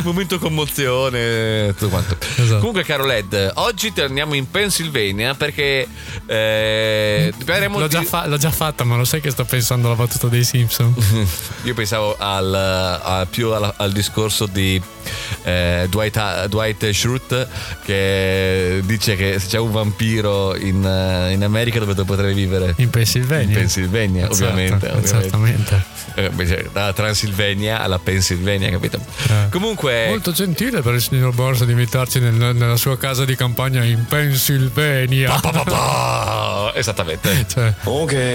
[0.02, 2.16] Momento commozione, tutto quanto.
[2.37, 2.58] Esatto.
[2.58, 5.87] Comunque, caro Led, oggi torniamo in Pennsylvania perché
[6.26, 9.96] eh, l'ho, già di- fa- l'ho già fatta, ma lo sai che sto pensando alla
[9.96, 10.94] battuta dei Simpson.
[11.64, 14.81] Io pensavo al, a- più al, al discorso di
[15.42, 17.48] eh, Dwight, Dwight Schrute
[17.85, 22.74] che dice che se c'è un vampiro in, eh, in America dove potrebbe vivere?
[22.77, 23.48] In Pennsylvania.
[23.48, 24.87] In Pennsylvania, Esatto, ovviamente.
[24.87, 25.16] ovviamente.
[25.18, 25.85] Esattamente.
[26.16, 28.98] Eh, beh, cioè, dalla Transilvania alla Pennsylvania, capito?
[29.29, 29.48] Eh.
[29.50, 33.83] Comunque, Molto gentile per il signor Borsa di invitarci nel- nella sua casa di campagna
[33.83, 35.40] in Pennsylvania.
[35.40, 36.72] Pa, pa, pa.
[36.77, 37.33] esattamente.
[37.55, 37.74] Cioè,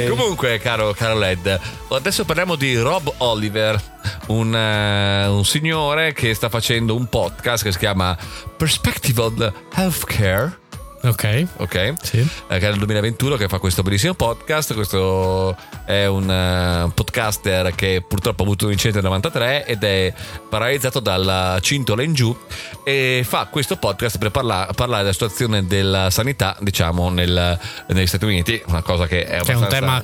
[0.09, 3.81] Comunque, caro, caro Led, adesso parliamo di Rob Oliver,
[4.27, 8.17] un, eh, un signore che sta facendo un podcast che si chiama
[8.57, 10.58] Perspective Healthcare.
[11.01, 11.45] Ok.
[11.57, 12.19] Ok, Sì.
[12.19, 14.73] Eh, che è nel 2021 che fa questo bellissimo podcast.
[14.73, 20.13] Questo è un eh, podcaster che purtroppo ha avuto un incidente nel 93 ed è
[20.49, 22.35] paralizzato dalla cintola in giù
[22.83, 27.57] e fa questo podcast per parla- parlare della situazione della sanità, diciamo, nel-
[27.87, 30.01] negli Stati Uniti, una cosa che è è un tema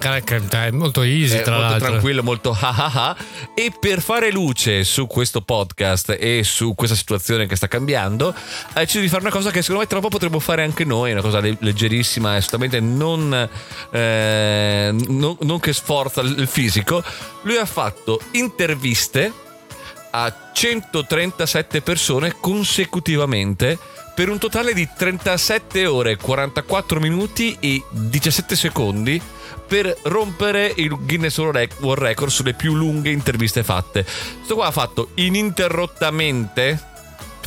[0.65, 1.89] è molto easy, tra molto l'altro.
[1.89, 3.15] tranquillo, molto ah ah ah.
[3.53, 8.79] E per fare luce su questo podcast e su questa situazione che sta cambiando, ha
[8.79, 11.21] deciso di fare una cosa che secondo me tra poco potremmo fare anche noi, una
[11.21, 13.49] cosa le- leggerissima, assolutamente non,
[13.91, 17.03] eh, non, non che sforza il fisico.
[17.43, 19.31] Lui ha fatto interviste
[20.11, 23.77] a 137 persone consecutivamente
[24.15, 29.21] per un totale di 37 ore 44 minuti e 17 secondi
[29.67, 34.03] per rompere il Guinness World Record sulle più lunghe interviste fatte.
[34.03, 36.93] Questo qua ha fatto ininterrottamente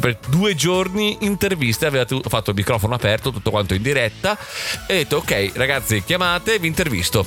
[0.00, 4.36] per due giorni interviste, aveva fatto il microfono aperto, tutto quanto in diretta
[4.86, 7.26] e ha detto ok ragazzi chiamate, vi intervisto.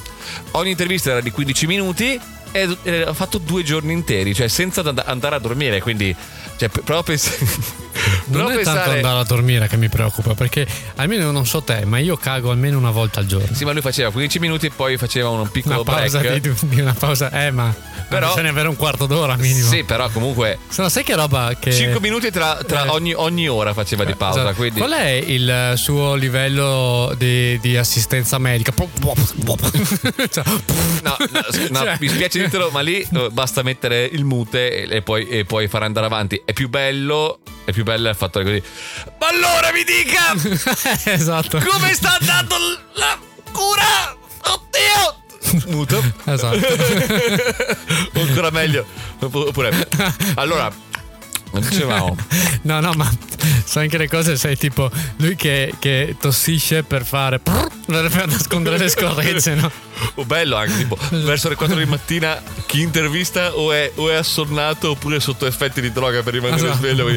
[0.52, 2.20] Ogni intervista era di 15 minuti
[2.52, 6.16] e ha fatto due giorni interi, cioè senza andare a dormire, quindi
[6.58, 7.18] cioè, proprio
[8.28, 8.78] non è pensare...
[8.78, 12.52] tanto andare a dormire che mi preoccupa, perché almeno non so te, ma io cago
[12.52, 13.56] almeno una volta al giorno.
[13.56, 16.40] Sì, ma lui faceva 15 minuti e poi faceva un piccolo una pausa break.
[16.40, 17.74] Di, di una pausa, eh, ma
[18.12, 19.68] però, bisogna avere un quarto d'ora minimo.
[19.70, 20.58] Sì, però comunque.
[20.68, 21.72] Se no, sai che roba che.
[21.72, 22.90] 5 minuti tra, tra eh.
[22.90, 24.42] ogni, ogni, ora faceva di pausa.
[24.42, 24.56] Esatto.
[24.56, 24.80] Quindi...
[24.80, 28.74] Qual è il suo livello di, di assistenza medica?
[28.76, 31.18] cioè, no, no,
[31.70, 31.98] no cioè...
[32.00, 35.86] mi spiace dirtelo, ma lì eh, basta mettere il mute e, poi, e poi fare
[35.86, 36.42] andare avanti.
[36.44, 38.62] È più bello è più bello il fatto così.
[39.20, 40.34] Ma allora mi dica!
[41.12, 41.60] esatto.
[41.60, 42.56] Come sta andando
[42.94, 43.18] la
[43.52, 44.16] cura?
[44.44, 45.20] Oddio!
[45.68, 46.02] Muto.
[46.26, 46.68] Esatto.
[48.20, 48.86] ancora meglio.
[49.20, 49.88] Oppure.
[50.36, 50.72] Allora,
[51.60, 52.16] dicevamo.
[52.64, 53.12] no, no, ma
[53.64, 57.40] sai anche le cose, sei tipo lui che, che tossisce per fare.
[57.40, 59.72] per nascondere le scorregge, no?
[60.16, 64.16] O bello anche, tipo, verso le 4 di mattina chi intervista o è, o è
[64.16, 66.78] assonnato oppure sotto effetti di droga per rimanere esatto.
[66.78, 67.08] sveglio.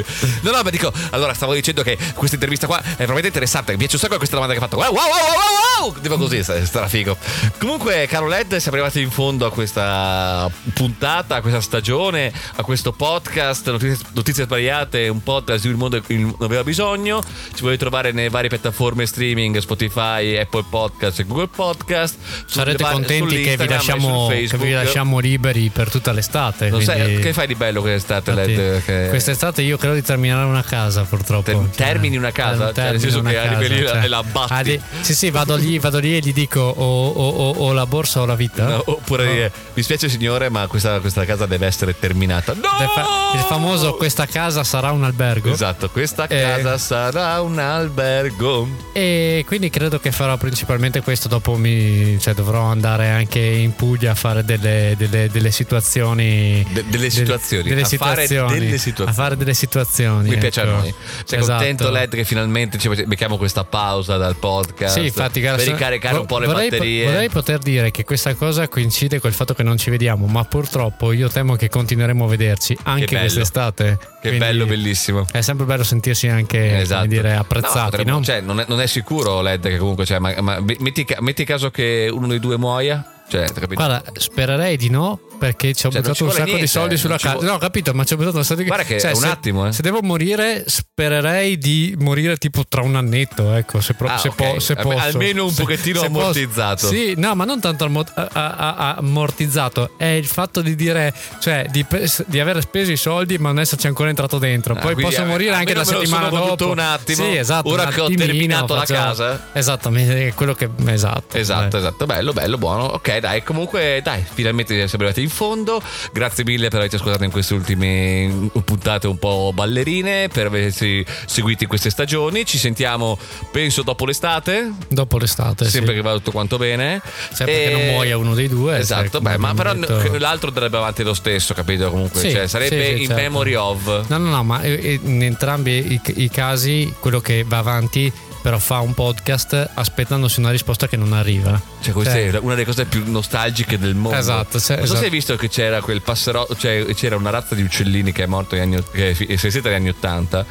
[0.42, 3.72] No, no, ma dico, allora stavo dicendo che questa intervista qua è veramente interessante.
[3.72, 4.76] Mi piace un sacco questa domanda che ha fatto.
[4.76, 6.00] Wow, wow, wow, wow, wow!
[6.00, 7.16] Tipo così, sarà figo.
[7.58, 12.92] Comunque, caro Led, siamo arrivati in fondo a questa puntata, a questa stagione, a questo
[12.92, 17.22] podcast, notizie, notizie sbagliate, un podcast di cui il mondo non aveva bisogno.
[17.22, 22.16] Ci potete trovare nelle varie piattaforme streaming, Spotify, Apple Podcast e Google Podcast.
[22.46, 26.68] Sarete vari, contenti che vi, lasciamo, che vi, lasciamo, liberi per tutta l'estate.
[26.68, 26.84] Quindi...
[26.84, 28.84] Sai, che fai di bello quest'estate, Infatti, Led?
[28.84, 29.06] Che...
[29.08, 31.42] Quest'estate io credo di terminare una casa, purtroppo.
[31.44, 32.72] Ter- cioè, termini una casa?
[32.72, 34.52] Cioè, nel senso che arrivi lì cioè, e la batti.
[34.52, 37.72] Ah, di, sì, sì, vado lì, vado lì e gli dico o, o, o, o
[37.72, 38.66] la borsa o la vita.
[38.66, 39.50] No, oppure no.
[39.74, 42.54] mi spiace signore, ma questa, questa, casa deve essere terminata.
[42.54, 43.32] No!
[43.34, 45.50] Il famoso questa casa sarà un albergo.
[45.50, 48.68] Esatto, questa eh, casa sarà un albergo.
[48.92, 51.26] E quindi credo che farò principalmente questo.
[51.26, 56.64] Dopo mi, cioè, dovrò andare anche in Puglia a fare delle, delle, delle situazioni.
[56.70, 57.68] De, delle situazioni.
[57.68, 59.10] Delle, situazioni, fare delle situazioni.
[59.10, 60.28] A fare delle situazioni.
[60.28, 60.40] Mi ecco.
[60.42, 60.72] piace a ecco.
[60.74, 60.94] noi.
[61.24, 61.56] Sei esatto.
[61.56, 64.96] contento, Led, che finalmente ci becchiamo questa pausa dal podcast?
[64.96, 67.04] Sì, infatti, per ricaricare un po' le vorrei, batterie.
[67.06, 71.10] Vorrei poter dire che questa cosa coincide col fatto che non ci vediamo, ma purtroppo
[71.10, 74.03] io temo che continueremo a vederci anche quest'estate.
[74.20, 75.26] Che bello, bellissimo.
[75.30, 77.06] È sempre bello sentirsi anche esatto.
[77.06, 77.78] dire, apprezzati.
[77.78, 78.24] No, potremmo, no?
[78.24, 81.70] Cioè, non, è, non, è, sicuro, Led, che comunque, cioè, ma, ma metti, metti caso
[81.70, 83.04] che uno dei due muoia.
[83.26, 86.96] Cioè, Guarda, spererei di no, perché ci ho cioè, buttato un sacco niente, di soldi
[86.96, 87.34] sulla casa.
[87.34, 87.50] Vuole...
[87.50, 89.66] No, capito, ma ci ho buttato un sacco di Guarda che cioè, un se, attimo,
[89.66, 89.72] eh.
[89.72, 94.28] Se devo morire, spererei di morire tipo tra un annetto, ecco, se, pro- ah, se,
[94.28, 94.54] okay.
[94.54, 94.96] po- se posso.
[94.96, 96.86] Almeno un se, pochettino ammortizzato.
[96.88, 96.98] Posso.
[96.98, 97.84] Sì, no, ma non tanto
[98.32, 101.84] ammortizzato, è il fatto di dire, cioè, di,
[102.24, 104.72] di aver speso i soldi ma non esserci ancora entrato dentro.
[104.72, 106.70] Ah, Poi posso a, morire anche la settimana dopo.
[106.70, 107.22] un attimo.
[107.22, 107.68] Sì, esatto.
[107.68, 109.48] Ora che ho terminato la casa.
[109.52, 111.36] Esattamente, quello che esatto.
[111.36, 112.84] Esatto, esatto, bello, bello, buono.
[112.84, 115.82] Ok, dai, comunque dai, finalmente siamo arrivati in fondo.
[116.12, 121.64] Grazie mille per averci ascoltato in queste ultime puntate un po' ballerine, per averci seguito
[121.64, 122.46] in queste stagioni.
[122.46, 123.18] Ci sentiamo,
[123.50, 124.72] penso, dopo l'estate.
[124.88, 125.68] Dopo l'estate.
[125.68, 125.96] Sempre sì.
[125.96, 127.02] che va tutto quanto bene.
[127.32, 127.68] Sempre e...
[127.68, 128.78] che non muoia uno dei due.
[128.78, 130.16] Esatto, beh, ma però detto...
[130.18, 131.90] l'altro andrebbe avanti lo stesso, capito?
[131.90, 133.22] Comunque, sì, cioè, sarebbe sì, in certo.
[133.22, 134.06] memory of.
[134.08, 138.12] No, no, no, ma eh, in entrambi i, i casi quello che va avanti
[138.44, 141.58] però fa un podcast aspettandosi una risposta che non arriva.
[141.80, 144.18] Cioè, questa cioè, è una delle cose più nostalgiche del mondo.
[144.18, 144.60] Esatto.
[144.60, 144.98] Cioè, non so esatto.
[144.98, 148.26] se hai visto che c'era quel passerò, cioè c'era una razza di uccellini che è
[148.26, 150.44] morto negli anni, che è siete negli anni 80,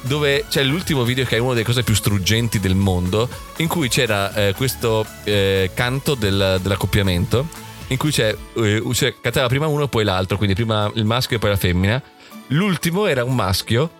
[0.00, 3.90] dove c'è l'ultimo video che è una delle cose più struggenti del mondo, in cui
[3.90, 7.46] c'era eh, questo eh, canto del, dell'accoppiamento,
[7.88, 11.40] in cui c'è, eh, cioè, cantava prima uno poi l'altro, quindi prima il maschio e
[11.40, 12.02] poi la femmina.
[12.48, 13.90] L'ultimo era un maschio,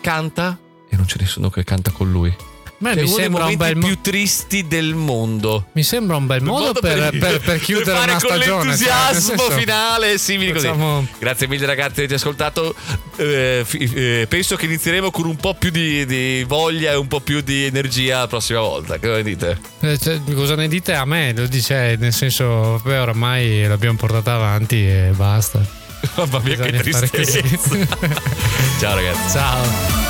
[0.00, 0.56] canta
[0.88, 2.32] e non c'è nessuno che canta con lui.
[2.82, 5.66] Beh, cioè, mi sembra un bel mo- più tristi del mondo.
[5.70, 8.64] Mi sembra un bel modo, modo per, per, per, per, chiudere per una con stagione.
[8.64, 10.96] l'entusiasmo cioè, finale, simili facciamo...
[10.96, 11.08] così.
[11.20, 12.74] Grazie mille ragazzi avete ascoltato.
[13.18, 17.20] Eh, eh, penso che inizieremo con un po' più di, di, voglia e un po'
[17.20, 18.98] più di energia la prossima volta.
[18.98, 19.60] Cosa ne dite?
[19.78, 21.32] Eh, cioè, cosa ne dite a me?
[21.36, 25.60] Lo dice, nel senso, beh, oramai l'abbiamo portata avanti e basta.
[26.16, 27.40] Mamma mia, Bisogna che tristezza.
[28.80, 29.30] Ciao ragazzi.
[29.30, 30.01] Ciao.